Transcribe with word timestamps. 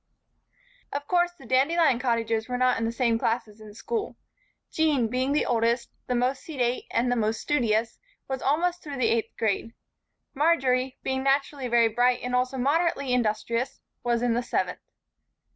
Of 0.91 1.07
course 1.07 1.31
the 1.33 1.45
Dandelion 1.45 1.99
Cottagers 1.99 2.49
were 2.49 2.57
not 2.57 2.79
in 2.79 2.85
the 2.85 2.91
same 2.91 3.19
classes 3.19 3.61
in 3.61 3.75
school. 3.75 4.15
Jean, 4.71 5.09
being 5.09 5.31
the 5.31 5.45
oldest, 5.45 5.91
the 6.07 6.15
most 6.15 6.43
sedate 6.43 6.85
and 6.89 7.11
the 7.11 7.15
most 7.15 7.39
studious, 7.39 7.99
was 8.27 8.41
almost 8.41 8.81
through 8.81 8.97
the 8.97 9.09
eighth 9.09 9.37
grade. 9.37 9.75
Marjory, 10.33 10.97
being 11.03 11.21
naturally 11.21 11.67
very 11.67 11.87
bright 11.89 12.21
and 12.23 12.33
also 12.33 12.57
moderately 12.57 13.13
industrious, 13.13 13.79
was 14.03 14.23
in 14.23 14.33
the 14.33 14.41
seventh. 14.41 14.79